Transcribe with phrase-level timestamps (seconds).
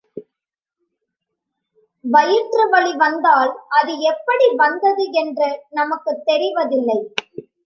[2.03, 3.51] வயிற்று வலி வந்தால்
[3.69, 5.49] அது எப்படி வந்தது என்று
[5.69, 6.99] நமக்குத் தெரிவதில்லை.